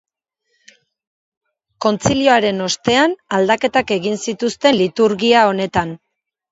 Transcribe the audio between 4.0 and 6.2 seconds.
egin zituzten liturgia honetan.